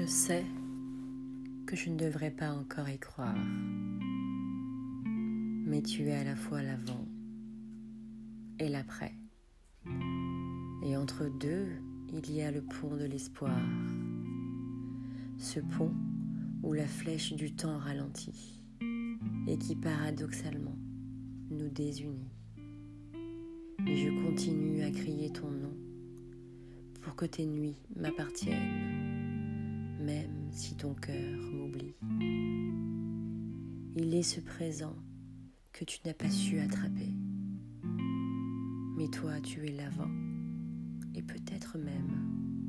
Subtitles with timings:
[0.00, 0.46] sais
[1.66, 3.36] que je ne devrais pas encore y croire,
[5.04, 7.06] mais tu es à la fois l'avant
[8.58, 9.12] et l'après.
[10.82, 11.66] Et entre deux,
[12.10, 13.60] il y a le pont de l'espoir,
[15.36, 15.92] ce pont
[16.62, 18.62] où la flèche du temps ralentit
[19.46, 20.78] et qui paradoxalement
[21.50, 22.32] nous désunit.
[23.86, 25.76] Et je continue à crier ton nom
[27.02, 28.91] pour que tes nuits m'appartiennent,
[30.02, 31.94] même si ton cœur m'oublie.
[33.96, 34.96] Il est ce présent
[35.72, 37.12] que tu n'as pas su attraper.
[38.96, 40.10] Mais toi, tu es l'avant
[41.14, 42.61] et peut-être même.